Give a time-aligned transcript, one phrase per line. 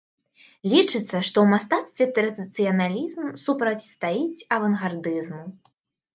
[0.71, 5.45] Лічыцца, што ў мастацтве традыцыяналізм супрацьстаіць авангардызму.